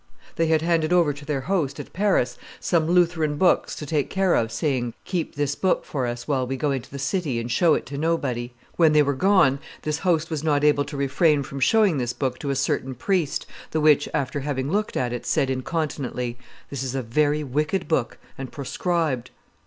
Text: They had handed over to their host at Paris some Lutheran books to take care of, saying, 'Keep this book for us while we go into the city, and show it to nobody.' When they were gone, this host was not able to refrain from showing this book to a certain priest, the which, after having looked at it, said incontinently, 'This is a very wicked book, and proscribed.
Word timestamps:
They 0.35 0.47
had 0.47 0.63
handed 0.63 0.91
over 0.91 1.13
to 1.13 1.25
their 1.25 1.41
host 1.41 1.79
at 1.79 1.93
Paris 1.93 2.35
some 2.59 2.87
Lutheran 2.87 3.37
books 3.37 3.75
to 3.75 3.85
take 3.85 4.09
care 4.09 4.33
of, 4.33 4.51
saying, 4.51 4.95
'Keep 5.05 5.35
this 5.35 5.53
book 5.53 5.85
for 5.85 6.07
us 6.07 6.27
while 6.27 6.47
we 6.47 6.57
go 6.57 6.71
into 6.71 6.89
the 6.89 6.97
city, 6.97 7.39
and 7.39 7.51
show 7.51 7.75
it 7.75 7.85
to 7.85 7.99
nobody.' 7.99 8.51
When 8.77 8.93
they 8.93 9.03
were 9.03 9.13
gone, 9.13 9.59
this 9.83 9.99
host 9.99 10.31
was 10.31 10.43
not 10.43 10.63
able 10.63 10.85
to 10.85 10.97
refrain 10.97 11.43
from 11.43 11.59
showing 11.59 11.99
this 11.99 12.13
book 12.13 12.39
to 12.39 12.49
a 12.49 12.55
certain 12.55 12.95
priest, 12.95 13.45
the 13.69 13.79
which, 13.79 14.09
after 14.11 14.39
having 14.39 14.71
looked 14.71 14.97
at 14.97 15.13
it, 15.13 15.23
said 15.27 15.51
incontinently, 15.51 16.35
'This 16.71 16.81
is 16.81 16.95
a 16.95 17.03
very 17.03 17.43
wicked 17.43 17.87
book, 17.87 18.17
and 18.39 18.51
proscribed. 18.51 19.29